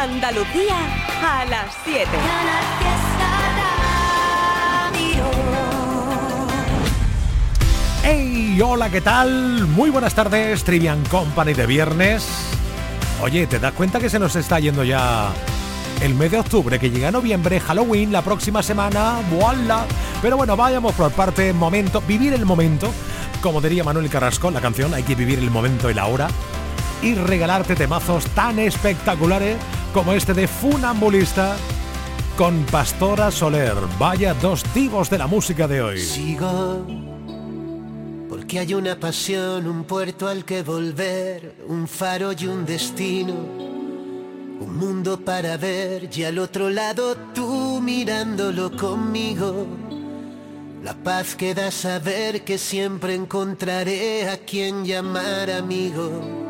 [0.00, 0.78] Andalucía
[1.22, 2.08] a las 7.
[8.02, 8.58] ¡Hey!
[8.64, 9.66] Hola, ¿qué tal?
[9.66, 12.26] Muy buenas tardes, Trivian Company de viernes.
[13.20, 15.32] Oye, ¿te das cuenta que se nos está yendo ya
[16.00, 19.84] el mes de octubre, que llega noviembre, Halloween, la próxima semana, ¡voilà!
[20.22, 22.90] Pero bueno, vayamos por parte, momento, vivir el momento.
[23.42, 26.28] Como diría Manuel Carrasco, la canción, hay que vivir el momento y la hora.
[27.02, 29.58] Y regalarte temazos tan espectaculares
[29.92, 31.56] como este de Funambulista
[32.36, 33.74] con Pastora Soler.
[33.98, 35.98] Vaya dos divos de la música de hoy.
[35.98, 36.86] Sigo
[38.28, 44.76] porque hay una pasión, un puerto al que volver, un faro y un destino, un
[44.76, 49.66] mundo para ver y al otro lado tú mirándolo conmigo.
[50.84, 56.49] La paz que da saber que siempre encontraré a quien llamar amigo.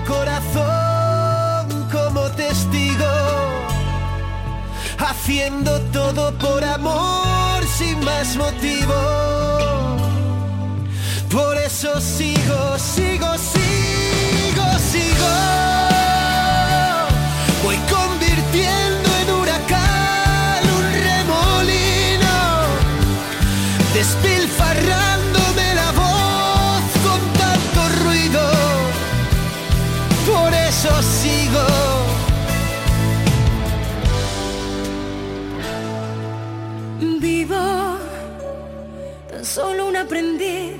[0.00, 3.06] corazón como testigo,
[4.98, 8.94] haciendo todo por amor sin más motivo.
[11.30, 15.34] Por eso sigo, sigo, sigo, sigo.
[17.64, 18.87] Voy convirtiendo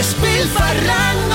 [0.00, 1.29] despilfarrándome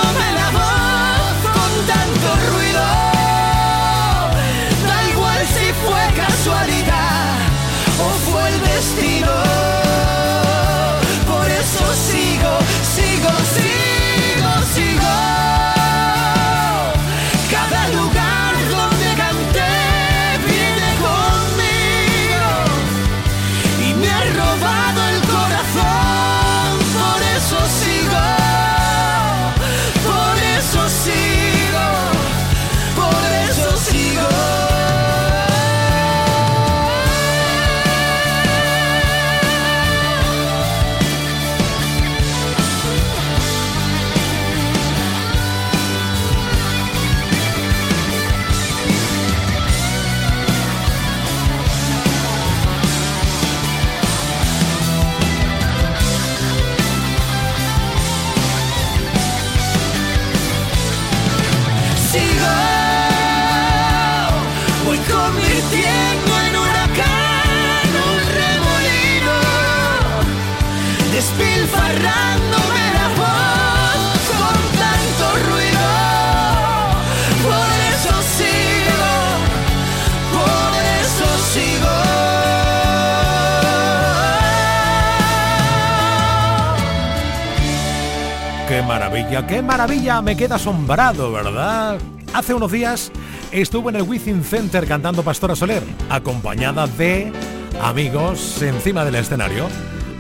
[89.86, 90.20] maravilla!
[90.24, 92.00] Me queda asombrado, ¿verdad?
[92.34, 93.12] Hace unos días
[93.52, 97.32] estuve en el Within Center cantando Pastora Soler, acompañada de
[97.80, 99.68] amigos encima del escenario.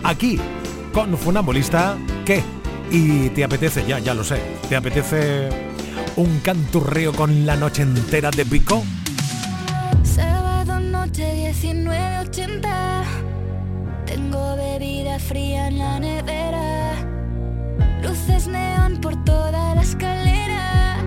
[0.03, 0.39] Aquí,
[0.93, 2.43] con Funambulista, ¿qué?
[2.91, 3.83] ¿Y te apetece?
[3.87, 4.39] Ya, ya lo sé.
[4.69, 5.49] ¿Te apetece
[6.15, 8.83] un canturreo con la noche entera de Pico?
[10.03, 13.03] Sábado noche 19.80
[14.05, 15.99] Tengo bebida fría en la
[18.25, 20.97] luces neón por toda la escalera.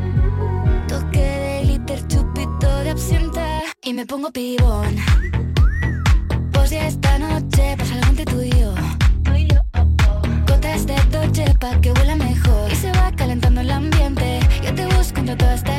[0.86, 4.96] Toque de liter, chupito de absenta y me pongo pibón.
[6.52, 8.74] Pues ya esta noche pasa algo entre tú y yo.
[10.46, 12.72] Gotas de toche pa' que huela mejor.
[12.72, 14.40] Y se va calentando el ambiente.
[14.64, 15.78] Yo te busco entre toda esta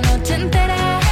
[0.00, 1.07] noche entera.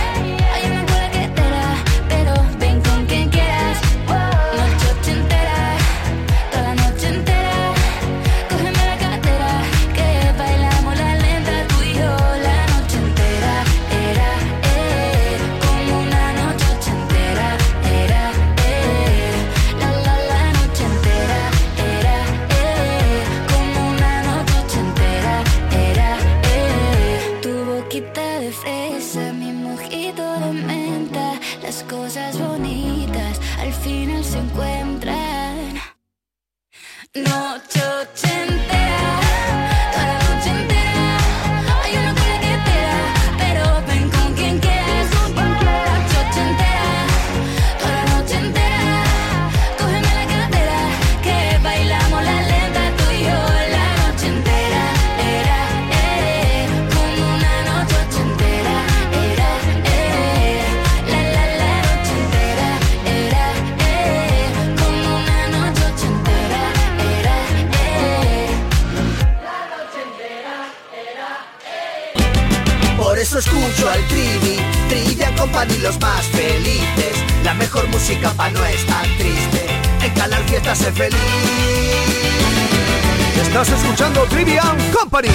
[84.36, 85.28] Trivian Company.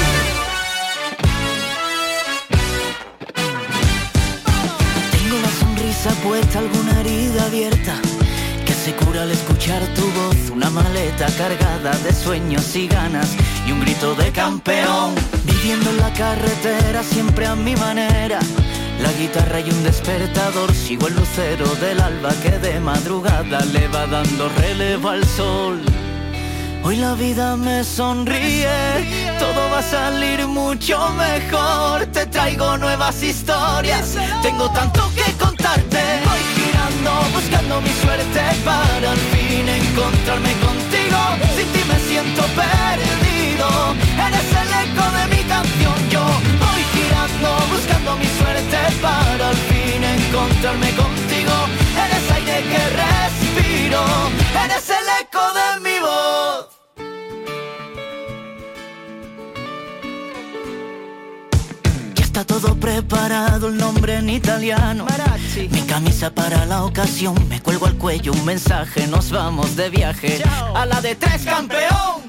[5.12, 7.96] Tengo la sonrisa puesta, alguna herida abierta
[8.64, 13.36] que se cura al escuchar tu voz, una maleta cargada de sueños y ganas
[13.68, 15.16] y un grito de campeón.
[15.46, 18.40] Viviendo en la carretera siempre a mi manera,
[19.02, 24.06] la guitarra y un despertador, sigo el lucero del alba que de madrugada le va
[24.06, 25.82] dando relevo al sol.
[26.84, 32.08] Hoy la vida me sonríe, todo va a salir mucho mejor.
[32.08, 36.02] Te traigo nuevas historias, tengo tanto que contarte.
[36.26, 41.20] Voy girando, buscando mi suerte para al fin encontrarme contigo.
[41.56, 43.68] Sin ti me siento perdido,
[44.26, 46.10] eres el eco de mi canción.
[46.10, 46.26] Yo
[46.66, 51.54] voy girando, buscando mi suerte para al fin encontrarme contigo.
[52.04, 54.04] Eres aire que respiro,
[54.66, 55.21] eres el
[62.32, 65.06] está todo preparado, el nombre en italiano.
[65.70, 70.42] Mi camisa para la ocasión, me cuelgo al cuello un mensaje, nos vamos de viaje
[70.74, 72.22] a la de tres campeón.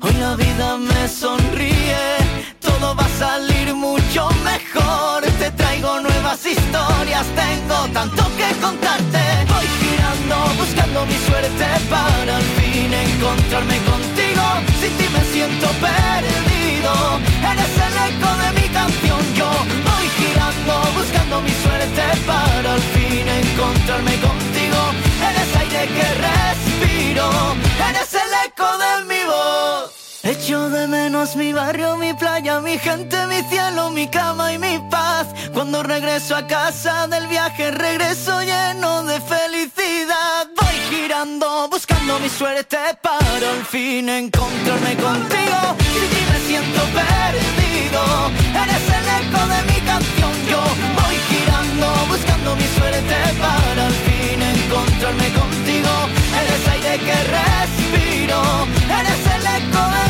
[0.00, 2.16] Hoy la vida me sonríe,
[2.60, 5.22] todo va a salir mucho mejor.
[5.38, 9.22] Te traigo nuevas historias, tengo tanto que contarte.
[9.52, 13.76] Voy girando, buscando mi suerte para al fin encontrarme
[14.38, 14.78] contigo.
[14.80, 16.92] Sin ti me siento perdido,
[17.50, 19.20] eres el eco de mi canción.
[19.34, 19.50] Yo
[19.88, 24.80] voy girando, buscando mi suerte para al fin encontrarme contigo.
[25.28, 27.30] Eres aire que respiro,
[27.88, 29.67] eres el eco de mi voz.
[30.28, 34.78] Echo de menos mi barrio, mi playa, mi gente, mi cielo, mi cama y mi
[34.90, 35.26] paz.
[35.54, 40.46] Cuando regreso a casa del viaje, regreso lleno de felicidad.
[40.54, 45.60] Voy girando, buscando mi suerte para al fin encontrarme contigo.
[46.12, 48.00] Ti me siento perdido,
[48.62, 50.32] eres el eco de mi canción.
[50.50, 50.60] Yo
[50.98, 55.92] voy girando, buscando mi suerte para al fin encontrarme contigo.
[56.40, 58.42] Eres aire que respiro,
[58.92, 60.07] eres el eco de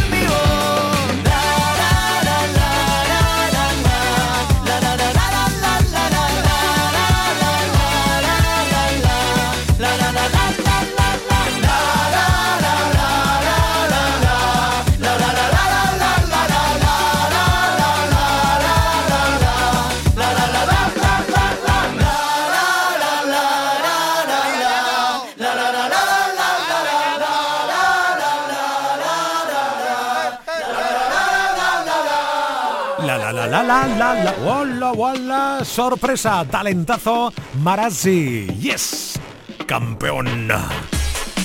[33.51, 34.33] la la la la.
[34.45, 35.65] Walla walla.
[35.65, 39.19] Sorpresa talentazo Marazzi yes
[39.67, 40.53] campeón.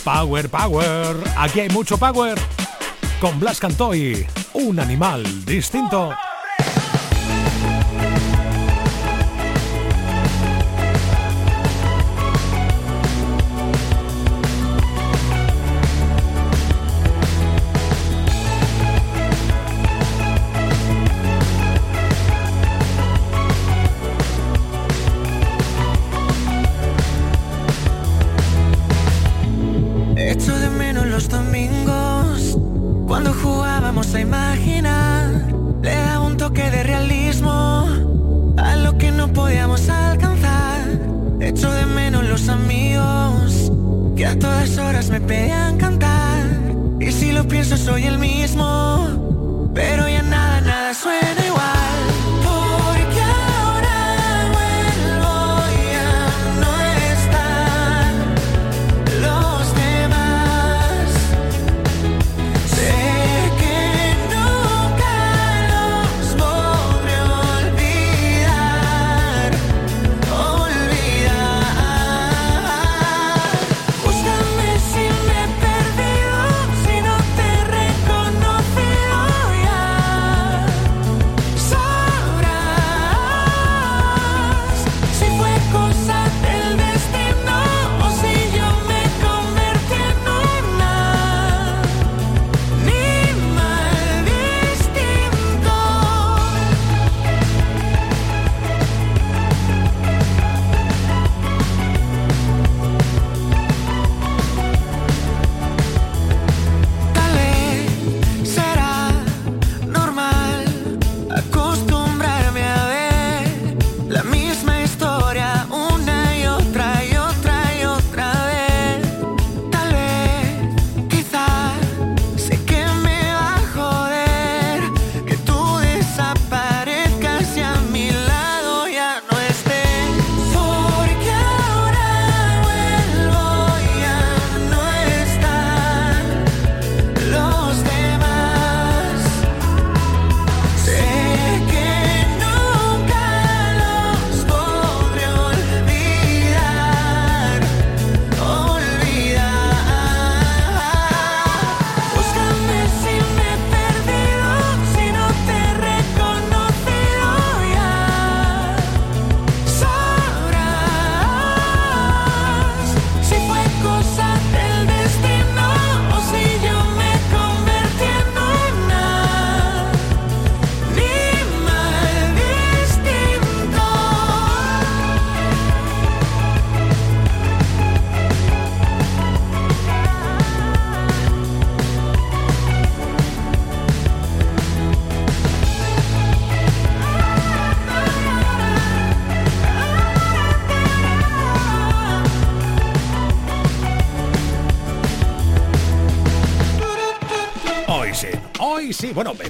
[0.03, 1.15] Power power.
[1.38, 2.38] Aquí hay mucho power.
[3.19, 6.13] Con Blas Cantoy un animal distinto
[47.13, 49.22] sí, bueno,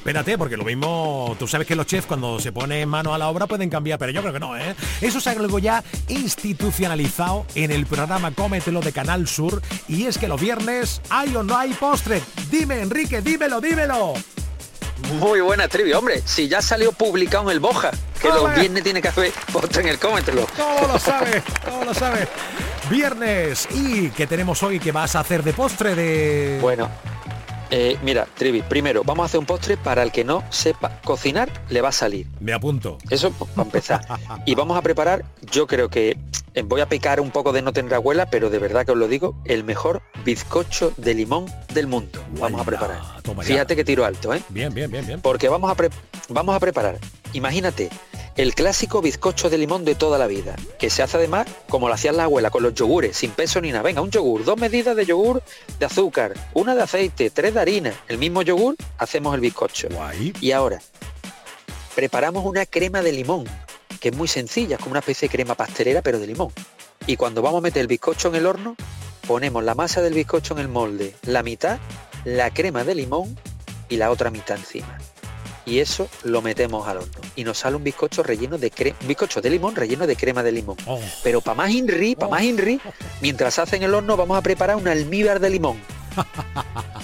[0.03, 3.29] espérate, porque lo mismo, tú sabes que los chefs cuando se ponen mano a la
[3.29, 4.75] obra pueden cambiar, pero yo creo que no, ¿eh?
[4.99, 10.27] Eso es algo ya institucionalizado en el programa Cómetelo de Canal Sur y es que
[10.27, 12.21] los viernes hay o no hay postre.
[12.51, 14.15] Dime, Enrique, dímelo, dímelo.
[15.19, 16.21] Muy buena trivia, hombre.
[16.25, 17.91] Si ya salió publicado en el Boja,
[18.21, 20.45] que los viernes tiene que haber postre en el Cómetelo.
[20.57, 21.41] ¿Cómo lo sabes?
[21.63, 22.27] ¿Cómo lo sabes?
[22.89, 23.69] Viernes.
[23.71, 26.59] ¿Y qué tenemos hoy que vas a hacer de postre de...?
[26.61, 26.89] Bueno,
[27.75, 31.49] eh, mira, Trivi, primero vamos a hacer un postre para el que no sepa cocinar,
[31.69, 32.27] le va a salir.
[32.39, 32.99] Me apunto.
[33.09, 34.01] Eso para empezar.
[34.45, 36.15] y vamos a preparar, yo creo que
[36.65, 39.07] voy a picar un poco de no tener abuela, pero de verdad que os lo
[39.07, 42.23] digo, el mejor bizcocho de limón del mundo.
[42.39, 43.01] Vamos a preparar.
[43.41, 44.43] Fíjate que tiro alto, ¿eh?
[44.49, 45.19] Bien, bien, bien, bien.
[45.21, 45.89] Porque vamos a,
[46.29, 46.99] vamos a preparar,
[47.33, 47.89] imagínate,
[48.35, 51.93] el clásico bizcocho de limón de toda la vida, que se hace además como lo
[51.93, 53.83] hacía la abuela, con los yogures, sin peso ni nada.
[53.83, 55.43] Venga, un yogur, dos medidas de yogur
[55.79, 59.87] de azúcar, una de aceite, tres de harina, el mismo yogur, hacemos el bizcocho.
[60.41, 60.81] Y ahora,
[61.95, 63.45] preparamos una crema de limón
[63.99, 66.49] que es muy sencilla, como una especie de crema pastelera, pero de limón.
[67.07, 68.75] Y cuando vamos a meter el bizcocho en el horno,
[69.27, 71.79] ponemos la masa del bizcocho en el molde, la mitad,
[72.25, 73.37] la crema de limón
[73.87, 74.97] y la otra mitad encima.
[75.65, 77.21] Y eso lo metemos al horno.
[77.35, 80.51] Y nos sale un bizcocho relleno de crema, bizcocho de limón relleno de crema de
[80.51, 80.77] limón.
[80.85, 80.99] Oh.
[81.23, 82.45] Pero para más inri, para más oh.
[82.45, 82.81] inri,
[83.21, 85.77] mientras hace en el horno vamos a preparar un almíbar de limón.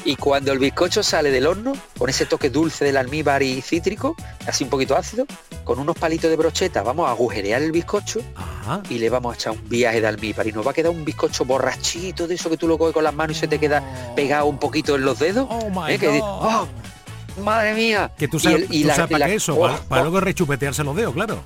[0.06, 4.16] Y cuando el bizcocho sale del horno, con ese toque dulce del almíbar y cítrico,
[4.48, 5.26] así un poquito ácido,
[5.64, 8.22] con unos palitos de brocheta vamos a agujerear el bizcocho
[8.90, 11.04] y le vamos a echar un viaje de almíbar y nos va a quedar un
[11.04, 13.84] bizcocho borrachito de eso que tú lo coges con las manos y se te queda
[14.16, 15.48] pegado un poquito en los dedos.
[15.50, 16.00] Oh, ¿eh?
[16.22, 16.68] oh,
[17.40, 18.12] madre mía.
[18.18, 21.44] Que tú sabes, y, para eso, oh, para, luego rechupetearse los dedos, claro.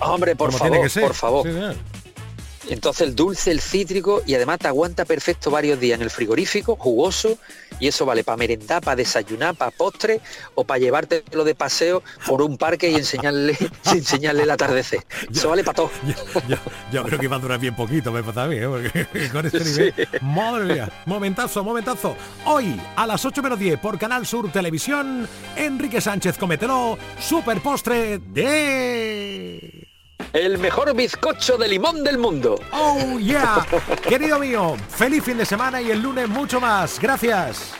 [0.00, 1.46] Hombre, por favor, por favor.
[2.68, 6.76] Entonces el dulce, el cítrico y además te aguanta perfecto varios días en el frigorífico,
[6.76, 7.38] jugoso,
[7.80, 10.20] y eso vale para merendar, para desayunar, para postre
[10.54, 13.56] o para llevártelo de paseo por un parque y enseñarle,
[13.92, 15.00] enseñarle el atardecer.
[15.30, 15.90] Eso vale para todo.
[16.92, 18.66] Yo, creo que va a durar bien poquito, me pasa a mí, ¿eh?
[18.66, 19.94] porque con este nivel.
[20.22, 22.16] Madre mía, momentazo, momentazo.
[22.44, 28.18] Hoy a las 8 menos 10 por Canal Sur Televisión, Enrique Sánchez Cometelo, super postre
[28.18, 29.87] de
[30.32, 32.58] el mejor bizcocho de limón del mundo.
[32.72, 33.66] Oh, yeah.
[34.08, 36.98] Querido mío, feliz fin de semana y el lunes mucho más.
[37.00, 37.72] Gracias.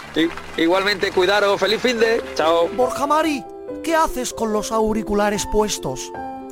[0.56, 1.60] igualmente, cuidaros.
[1.60, 2.22] Feliz fin de.
[2.34, 2.68] Chao.
[2.68, 3.44] Borja Mari,
[3.82, 6.10] ¿qué haces con los auriculares puestos?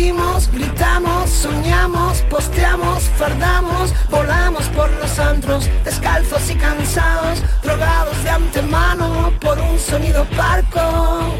[0.00, 9.32] Resistimos, gritamos, soñamos, posteamos, fardamos, volamos por los antros, descalzos y cansados, drogados de antemano
[9.40, 11.34] por un sonido parco.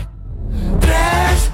[0.80, 1.50] 3,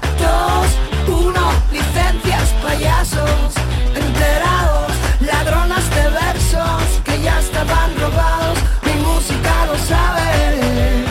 [1.07, 3.53] 2, 1, licencias, payasos,
[3.95, 4.91] enterados,
[5.21, 11.05] ladronas de versos que ya estaban robados, mi música lo sabe,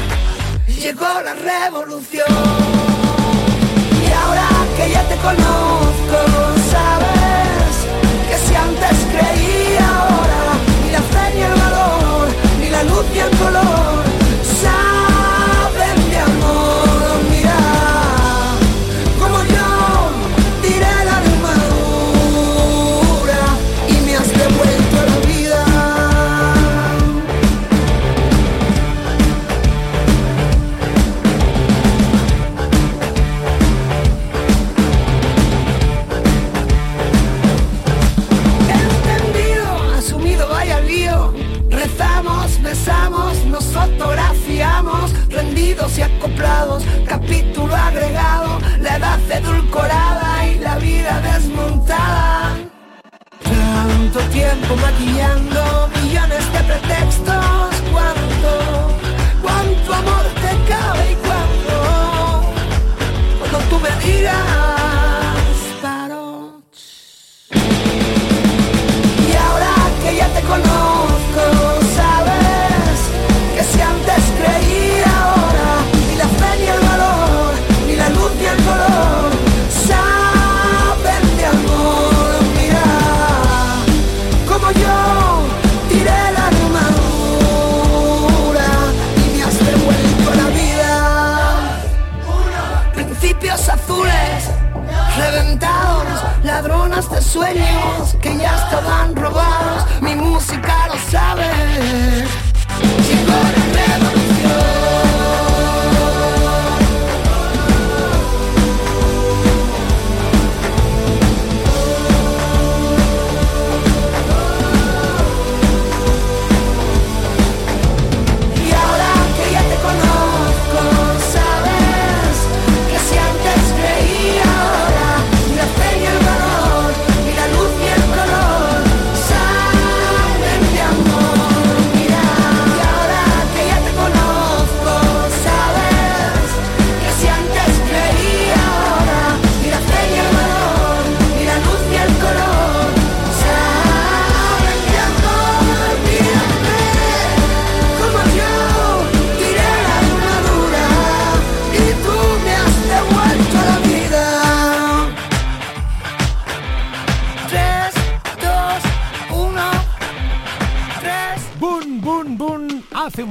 [0.66, 2.85] llegó la revolución
[5.08, 6.18] te conozco,
[6.70, 7.72] sabes
[8.28, 10.42] que si antes creía ahora,
[10.84, 12.28] ni la fe ni el valor,
[12.60, 14.05] ni la luz ni el color,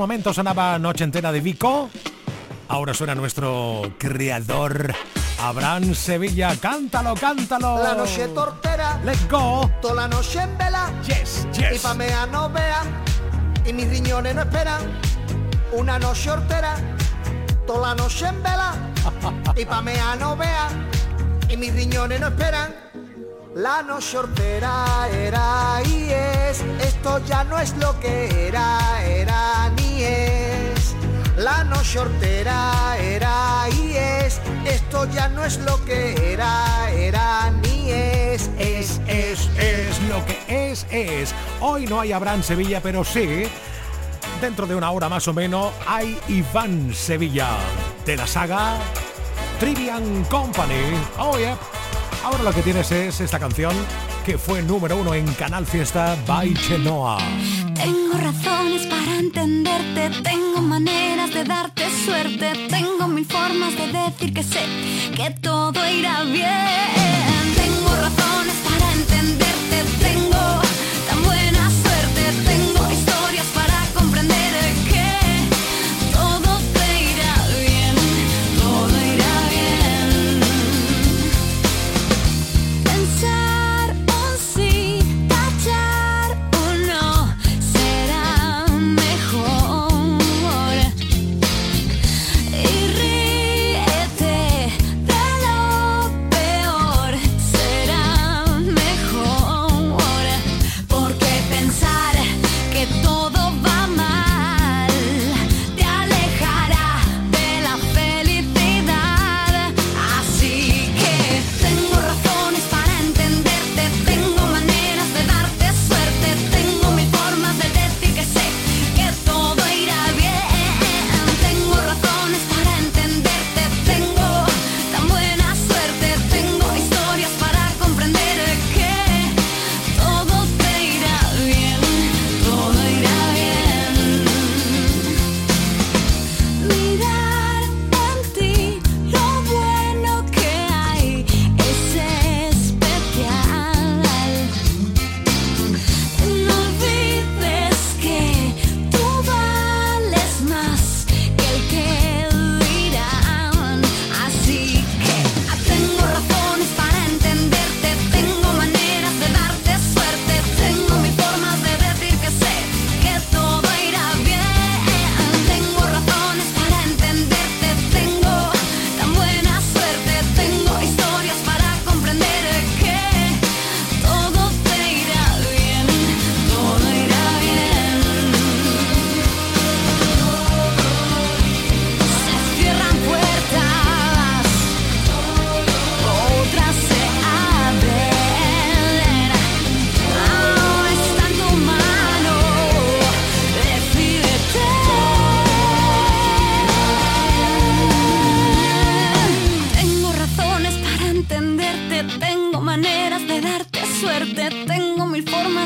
[0.06, 1.90] momento sonaba Noche entera de Vico.
[2.68, 4.94] Ahora suena nuestro creador,
[5.40, 6.56] Abraham Sevilla.
[6.58, 7.82] Cántalo, cántalo.
[7.82, 9.02] La noche tortera.
[9.04, 9.68] Let's go.
[9.82, 10.92] Toda la noche en vela.
[11.08, 11.78] Yes, yes.
[11.78, 12.84] Y pamea no vea.
[13.66, 14.84] Y mis riñones no esperan.
[15.72, 16.76] Una noche hortera.
[17.66, 18.76] Toda la noche en vela.
[19.58, 20.68] Y pamea no vea.
[21.50, 22.85] Y mis riñones no esperan.
[23.56, 26.62] La noche hortera era y es.
[26.82, 30.94] Esto ya no es lo que era, era ni es.
[31.38, 34.42] La noche hortera era y es.
[34.66, 38.50] Esto ya no es lo que era, era ni es.
[38.60, 41.34] Es, es, es lo que es, es.
[41.62, 43.44] Hoy no hay Abraham Sevilla, pero sí.
[44.42, 47.52] Dentro de una hora más o menos hay Iván Sevilla
[48.06, 48.76] de la saga
[49.62, 51.00] Trivian Company.
[51.18, 51.38] Oh.
[52.26, 53.72] Ahora lo que tienes es esta canción
[54.26, 57.20] que fue número uno en Canal Fiesta by Chenoa.
[57.76, 64.42] Tengo razones para entenderte, tengo maneras de darte suerte, tengo mil formas de decir que
[64.42, 64.66] sé
[65.16, 67.54] que todo irá bien.
[67.56, 69.84] Tengo razones para entenderte,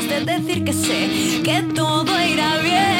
[0.08, 2.99] de decir que sé que todo irá bien.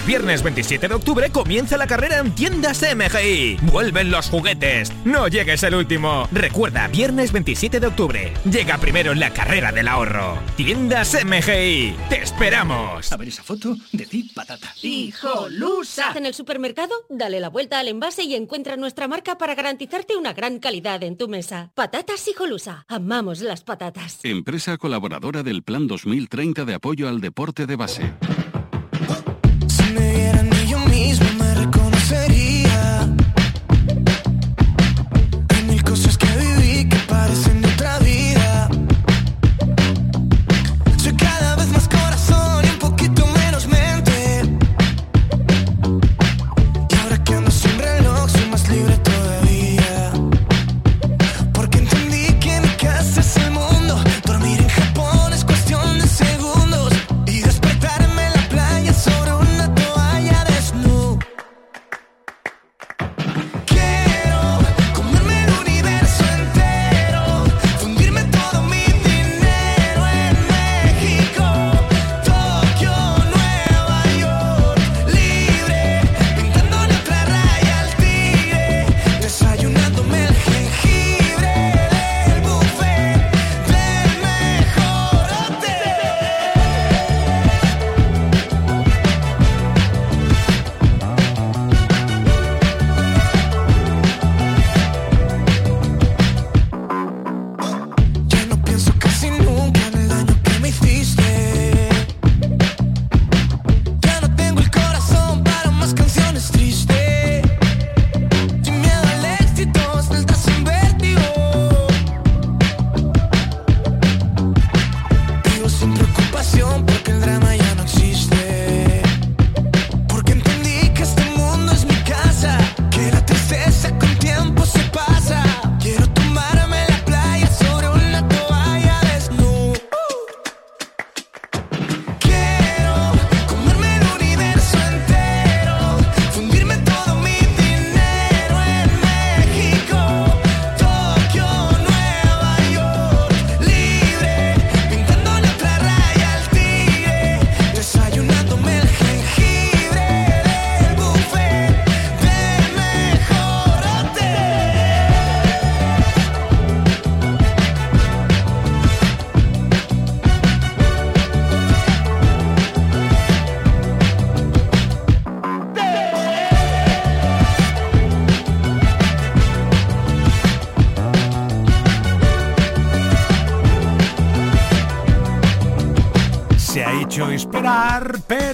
[0.00, 3.58] El viernes 27 de octubre comienza la carrera en tiendas MGI.
[3.70, 4.90] Vuelven los juguetes.
[5.04, 6.26] No llegues el último.
[6.32, 8.32] Recuerda, viernes 27 de octubre.
[8.50, 10.38] Llega primero en la carrera del ahorro.
[10.56, 11.94] Tiendas MGI.
[12.08, 13.12] Te esperamos.
[13.12, 14.72] A ver esa foto, decir patata.
[14.80, 16.12] ¡Hijolusa!
[16.16, 20.32] En el supermercado, dale la vuelta al envase y encuentra nuestra marca para garantizarte una
[20.32, 21.72] gran calidad en tu mesa.
[21.74, 22.86] Patatas Hijolusa.
[22.88, 24.18] Amamos las patatas.
[24.22, 28.14] Empresa colaboradora del Plan 2030 de apoyo al deporte de base.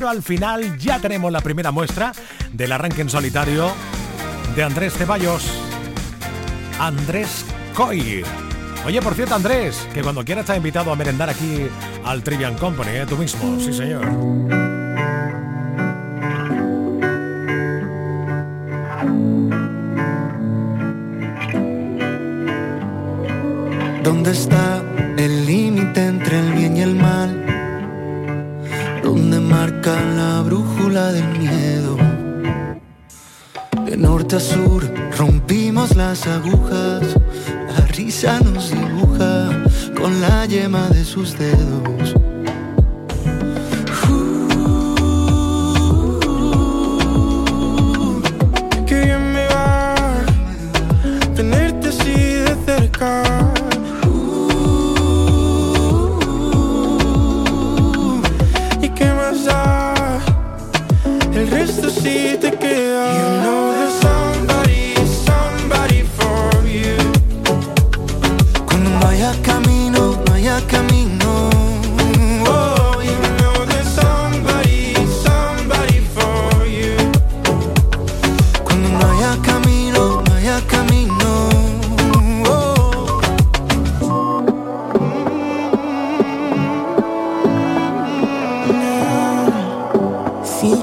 [0.08, 2.12] Al final ya tenemos la primera muestra
[2.52, 3.72] del arranque en solitario
[4.54, 5.44] de Andrés Ceballos.
[6.78, 8.24] Andrés Coy.
[8.84, 11.66] Oye, por cierto, Andrés, que cuando quiera está invitado a merendar aquí
[12.04, 13.06] al Trivian Company, ¿eh?
[13.08, 14.06] tú mismo, sí señor.
[24.02, 24.82] ¿Dónde está
[25.16, 27.05] el límite entre el bien y el mal?
[29.58, 31.96] Marca la brújula del miedo.
[33.86, 34.82] De norte a sur
[35.16, 37.02] rompimos las agujas,
[37.74, 39.32] la risa nos dibuja
[39.98, 42.15] con la yema de sus dedos.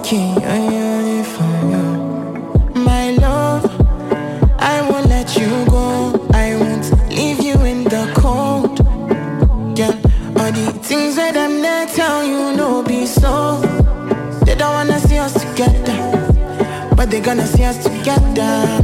[0.03, 0.41] walking.
[0.41, 2.79] Yeah, yeah, if I, yeah.
[2.79, 3.65] My love,
[4.59, 6.27] I won't let you go.
[6.33, 8.79] I won't leave you in the cold.
[9.77, 9.91] Yeah,
[10.37, 13.61] all the things that I'm not telling you, no, be so.
[14.45, 18.82] They don't wanna see us together, but they gonna see us together.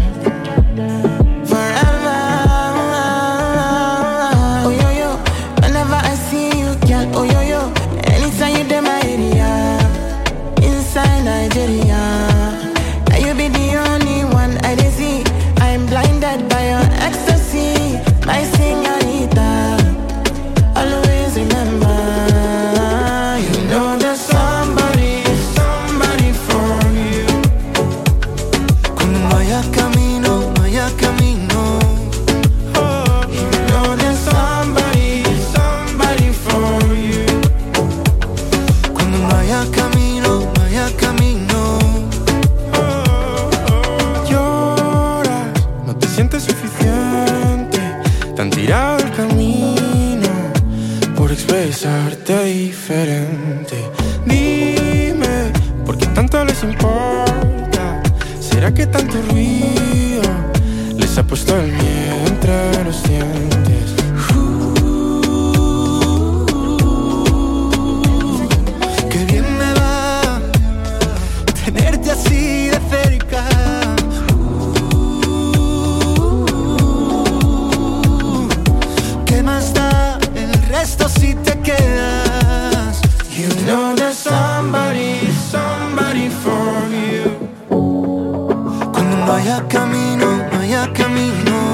[89.39, 91.68] Haya camino, no haya camino.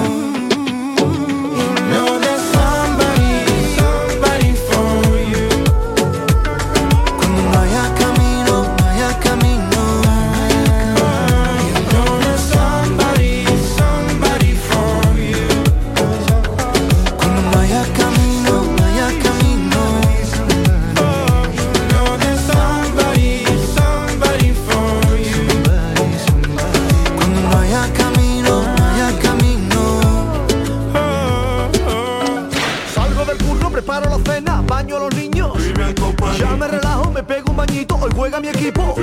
[38.35, 38.95] Juega mi equipo.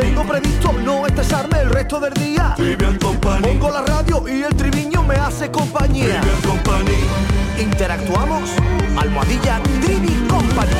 [0.00, 2.54] Tengo previsto no estresarme el resto del día.
[3.42, 6.20] Pongo la radio y el triviño me hace compañía.
[7.58, 8.50] Interactuamos,
[8.96, 10.72] almohadilla Trivi Company.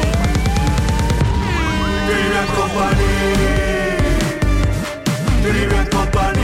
[2.07, 3.07] Trivian Company.
[5.43, 6.44] Trivian Company.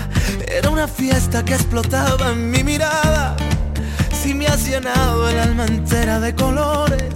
[0.51, 3.35] era una fiesta que explotaba en mi mirada.
[4.21, 7.13] Si me has llenado el alma entera de colores,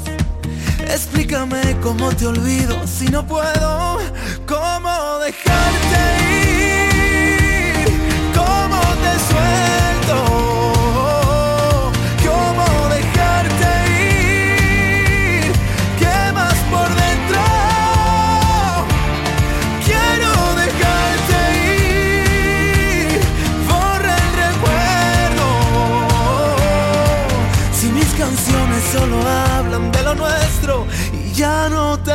[0.88, 4.00] explícame cómo te olvido si no puedo.
[4.48, 7.86] ¿Cómo dejarte ir?
[8.34, 9.85] ¿Cómo te suelto?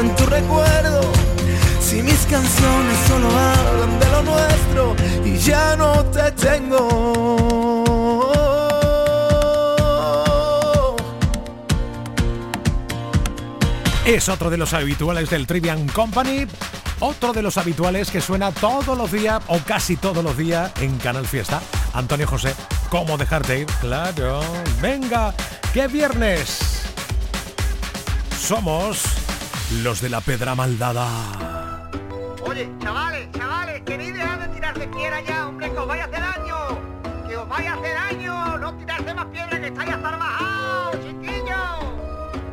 [0.00, 1.00] En tu recuerdo,
[1.80, 8.32] si mis canciones solo hablan de lo nuestro y ya no te tengo.
[14.04, 16.48] Es otro de los habituales del Trivian Company.
[16.98, 20.98] Otro de los habituales que suena todos los días o casi todos los días en
[20.98, 21.60] Canal Fiesta.
[21.92, 22.54] Antonio José,
[22.90, 23.66] ¿cómo dejarte ir?
[23.80, 24.40] Claro.
[24.80, 25.32] Venga,
[25.72, 26.82] que viernes.
[28.40, 29.21] Somos
[29.80, 31.08] los de la Pedra Maldada.
[32.44, 36.20] Oye, chavales, chavales, queréis dejar de tirarse piedra ya, hombre, que os vaya a hacer
[36.20, 37.28] daño.
[37.28, 38.58] Que os vaya a hacer daño.
[38.58, 41.56] No tirarse más piedra que estáis hasta bajados, chiquillos.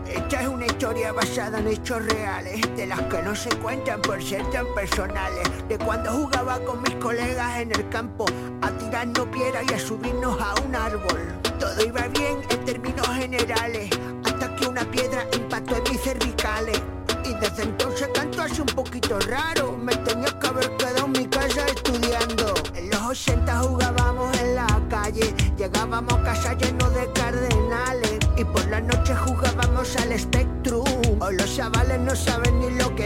[0.08, 4.24] Esta es una historia basada en hechos reales, de las que no se cuentan por
[4.24, 5.68] ser tan personales.
[5.68, 8.26] De cuando jugaba con mis colegas en el campo,
[8.62, 11.20] a tirarnos piedra y a subirnos a un árbol.
[11.60, 13.90] Todo iba bien en términos generales,
[14.26, 16.82] hasta que una piedra impactó en mis cervicales.
[17.26, 21.26] Y desde entonces canto así un poquito raro, me tenía que haber quedado en mi
[21.28, 22.54] casa estudiando.
[22.76, 28.20] En los 80 jugábamos en la calle, llegábamos a casa llenos de cardenales.
[28.38, 30.86] Y por la noche jugábamos al Spectrum.
[31.20, 32.99] O los chavales no saben ni lo que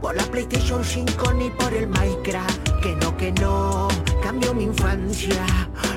[0.00, 2.80] Por la PlayStation 5 ni por el Minecraft.
[2.82, 3.88] Que no, que no.
[4.22, 5.46] Cambio mi infancia.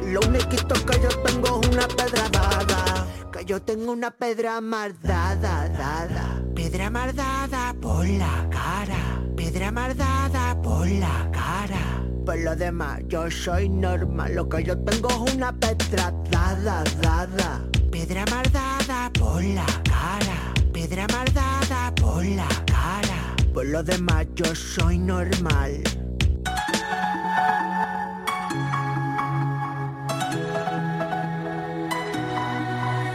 [0.05, 3.07] Lo único que yo tengo es una pedra dada.
[3.31, 6.41] Que yo tengo una pedra mardada, dada.
[6.55, 9.21] Pedra mardada por la cara.
[9.35, 12.03] Pedra mardada por la cara.
[12.25, 14.35] Por lo demás, yo soy normal.
[14.35, 17.61] Lo que yo tengo es una pedra dada, dada.
[17.91, 20.53] Pedra mardada por la cara.
[20.71, 23.18] Pedra mardada por la cara.
[23.53, 25.71] Por lo demás, yo soy normal.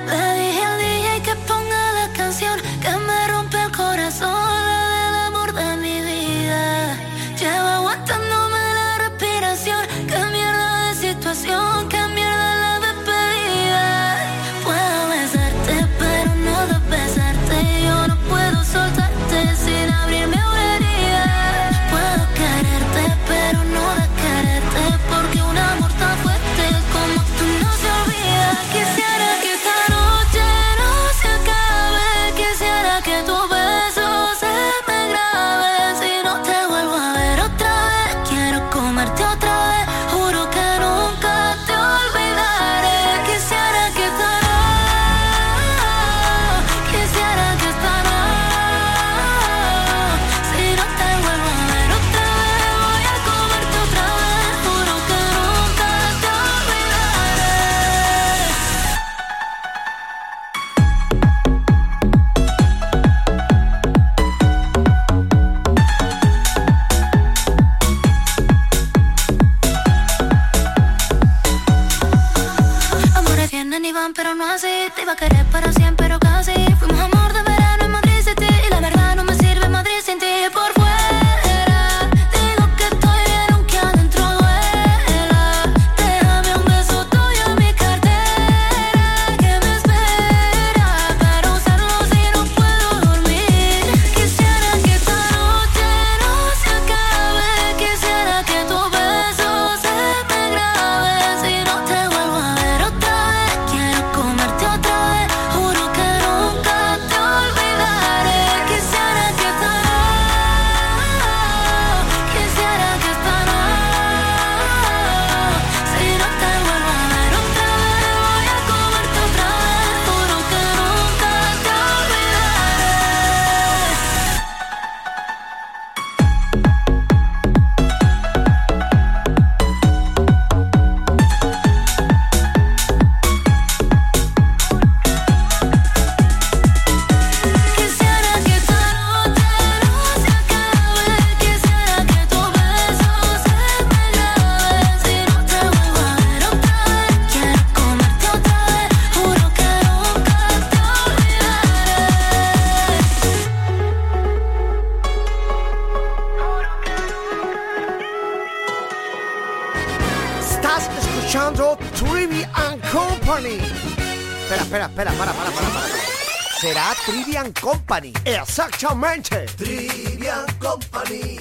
[0.07, 4.54] Le dije al DJ que ponga la canción que me rompe el corazón,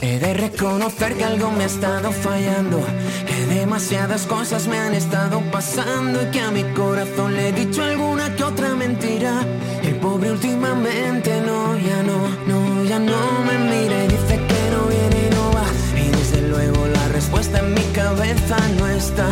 [0.02, 2.82] He de reconocer que algo me ha estado fallando.
[3.28, 6.24] Que demasiadas cosas me han estado pasando.
[6.24, 9.46] Y que a mi corazón le he dicho alguna que otra mentira.
[9.84, 14.04] El pobre últimamente no, ya no, no, ya no me mira.
[14.04, 15.66] Y dice que no viene y no va.
[15.96, 19.28] Y desde luego la respuesta en mi cabeza no está.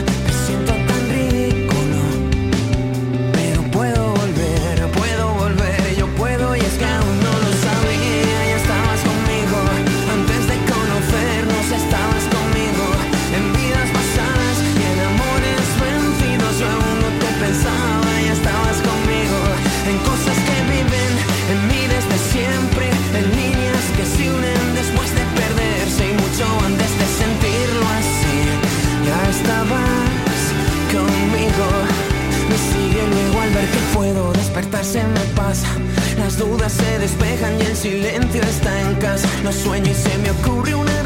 [36.17, 39.27] Las dudas se despejan y el silencio está en casa.
[39.43, 41.03] No sueño y se me ocurre una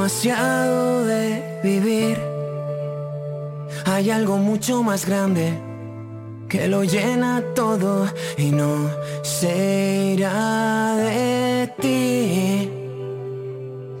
[0.00, 2.18] demasiado de vivir.
[3.84, 5.52] Hay algo mucho más grande
[6.48, 8.06] que lo llena todo
[8.38, 8.88] y no
[9.22, 12.70] se irá de ti.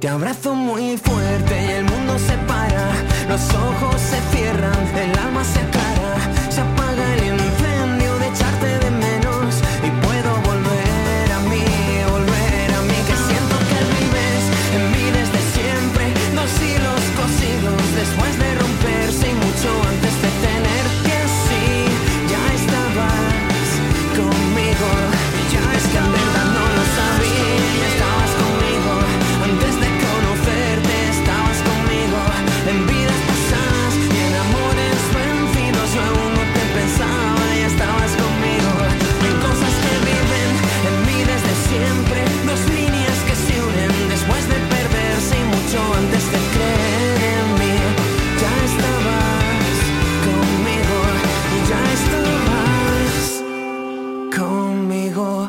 [0.00, 2.86] Te abrazo muy fuerte y el mundo se para,
[3.28, 5.79] los ojos se cierran, el alma se acaba.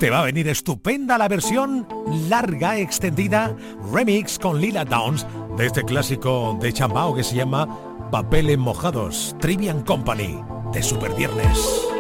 [0.02, 1.88] Te va a venir estupenda la versión
[2.28, 3.56] larga, extendida,
[3.94, 5.28] remix con Lila Downs
[5.58, 7.68] de este clásico de Chambao que se llama
[8.10, 10.44] Papeles Mojados, Trivian Company,
[10.74, 11.91] de Super Viernes.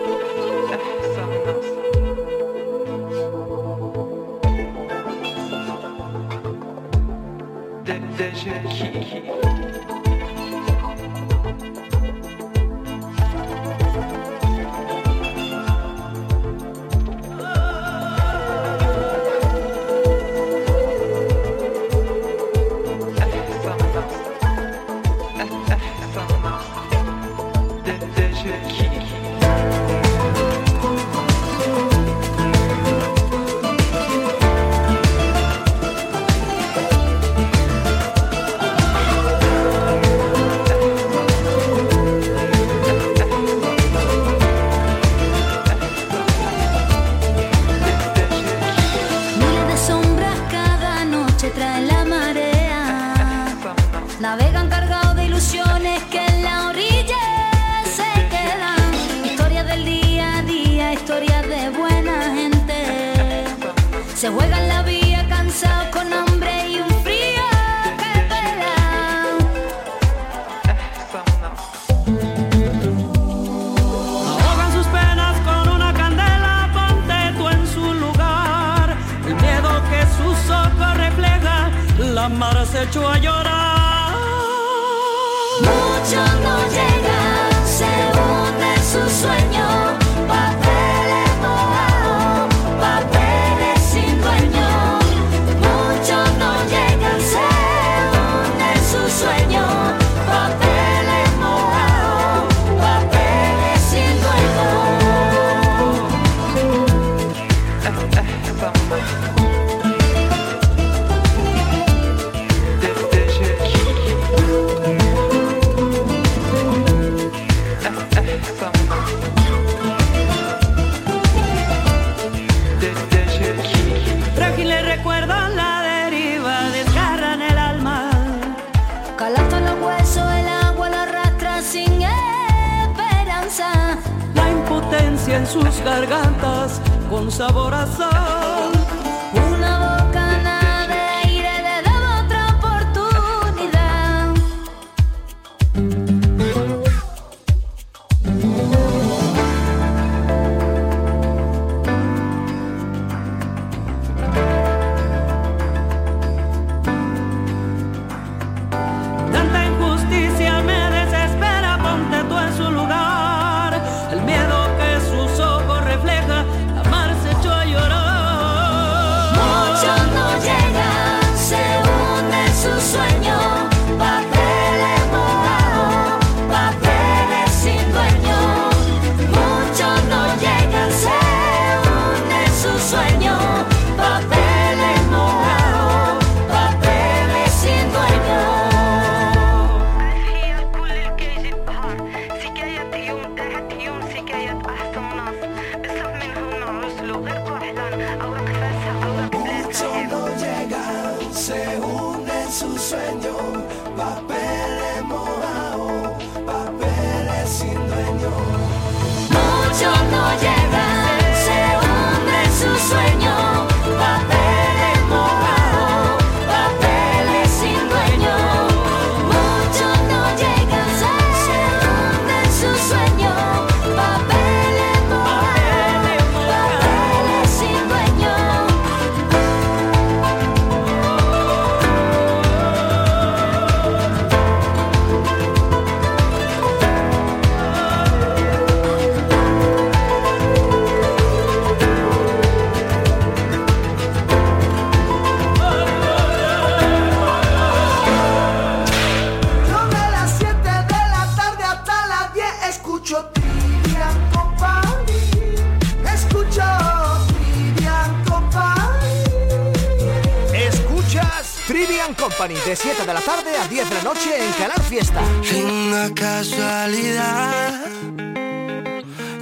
[265.01, 265.21] fiesta.
[265.51, 267.81] Linda casualidad,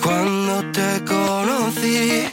[0.02, 2.29] cuando te conocí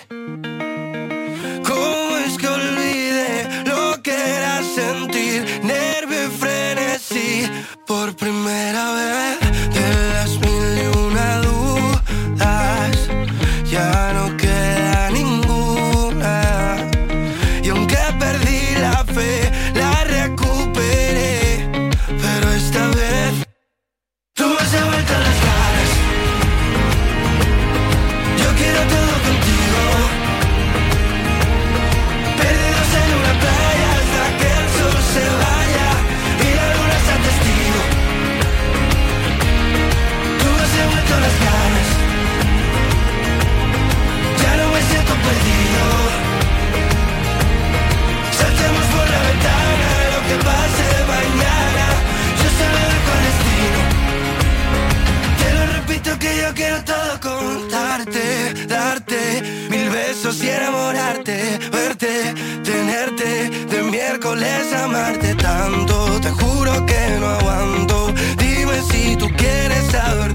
[61.96, 66.20] tenerte, de miércoles amarte tanto.
[66.20, 68.12] Te juro que no aguanto.
[68.38, 70.34] Dime si tú quieres saber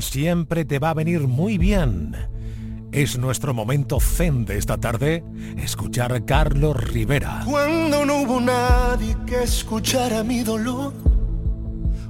[0.00, 2.14] siempre te va a venir muy bien.
[2.92, 5.24] Es nuestro momento zen de esta tarde,
[5.56, 7.42] escuchar a Carlos Rivera.
[7.44, 10.92] Cuando no hubo nadie que escuchara mi dolor,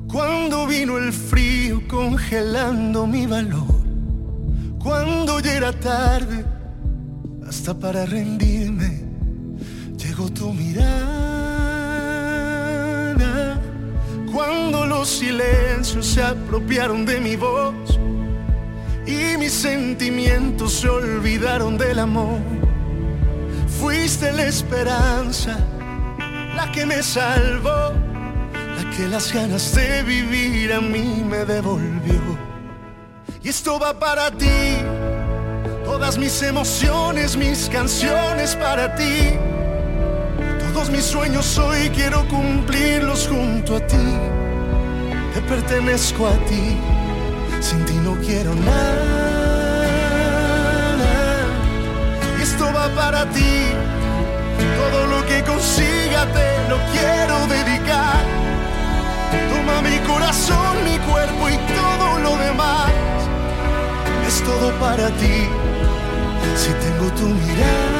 [0.07, 3.85] cuando vino el frío congelando mi valor,
[4.79, 6.45] cuando ya era tarde
[7.49, 9.03] hasta para rendirme,
[9.97, 11.31] llegó tu mirada
[14.33, 17.99] cuando los silencios se apropiaron de mi voz
[19.07, 22.39] y mis sentimientos se olvidaron del amor.
[23.81, 25.59] Fuiste la esperanza,
[26.55, 27.93] la que me salvó,
[28.77, 32.39] la que las ganas de vivir a mí me devolvió.
[33.43, 34.77] Y esto va para ti,
[35.85, 39.39] todas mis emociones, mis canciones para ti.
[40.73, 43.97] Todos mis sueños hoy quiero cumplirlos junto a ti.
[45.35, 46.77] Te pertenezco a ti
[47.61, 49.85] sin ti no quiero nada.
[52.41, 53.67] Esto va para ti.
[54.81, 58.25] Todo lo que consiga te lo quiero dedicar.
[59.51, 62.93] Toma mi corazón, mi cuerpo y todo lo demás.
[64.27, 65.49] Es todo para ti.
[66.57, 68.00] Si tengo tu mirada,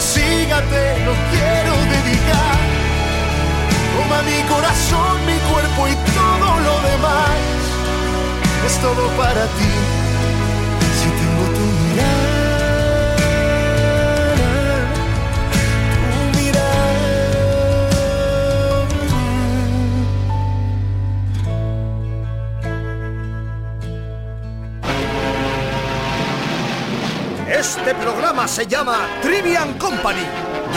[0.00, 2.58] Lo que consiga te lo quiero dedicar.
[3.96, 7.36] Toma mi corazón, mi cuerpo y todo lo demás.
[8.66, 9.99] Es todo para ti,
[27.60, 30.24] Este programa se llama Trivian Company.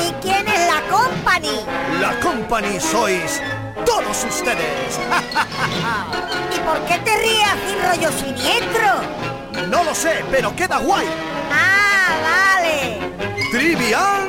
[0.06, 1.62] ¿Y quién es la company?
[2.02, 3.42] La Company sois
[3.86, 5.00] todos ustedes.
[6.54, 9.68] ¿Y por qué te ríes así rollo siniestro?
[9.70, 11.08] No lo sé, pero queda guay.
[11.54, 13.00] Ah, vale.
[13.50, 14.28] Trivian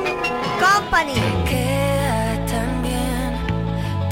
[0.57, 1.15] Company.
[1.43, 3.37] Queda tan bien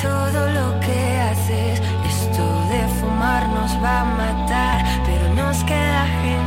[0.01, 1.79] todo lo que haces.
[2.09, 6.42] Esto de fumar nos va a matar, pero nos queda genial.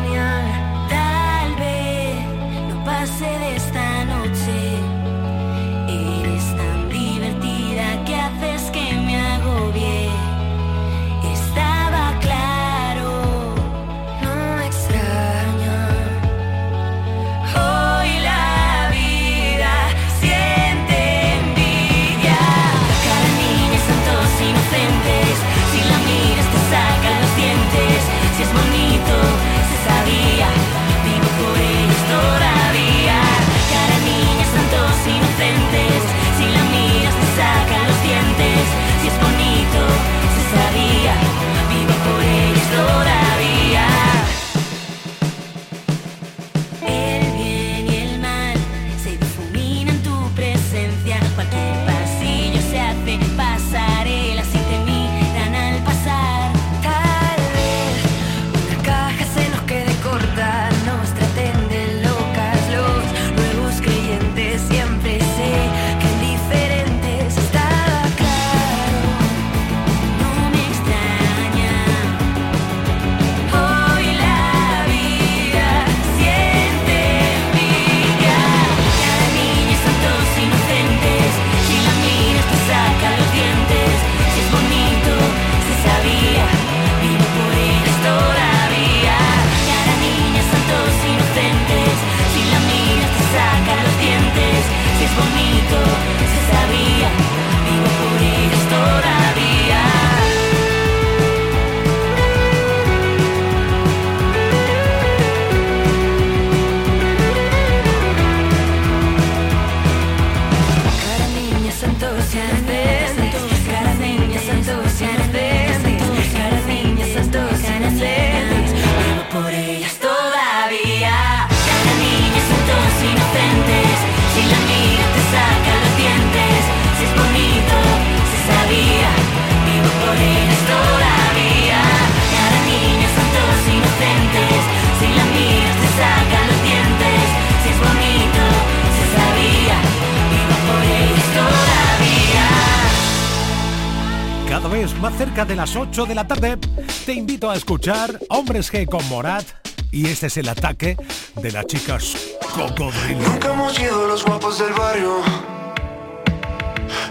[145.66, 146.58] Las 8 de la tarde.
[147.04, 149.44] Te invito a escuchar Hombres G con Morat
[149.90, 150.96] y este es el ataque
[151.34, 153.18] de las chicas cocodrilo.
[153.28, 155.22] Nunca hemos sido los guapos del barrio.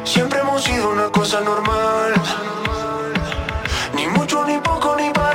[0.06, 2.14] Siempre hemos sido una cosa normal.
[3.94, 5.35] Ni mucho, ni poco, ni para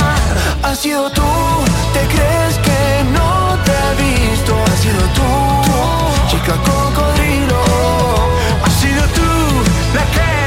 [0.71, 1.21] Ha sido tú,
[1.91, 4.55] te crees que no te he visto.
[4.55, 7.61] Ha sido tú, chica cocodrilo.
[8.63, 9.21] Ha sido tú
[9.93, 10.40] la que